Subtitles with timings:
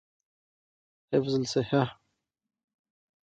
[1.13, 1.85] حفظی الصیحه